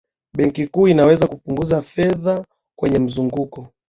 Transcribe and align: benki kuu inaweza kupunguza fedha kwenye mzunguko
benki 0.37 0.67
kuu 0.67 0.87
inaweza 0.87 1.27
kupunguza 1.27 1.81
fedha 1.81 2.45
kwenye 2.79 2.99
mzunguko 2.99 3.67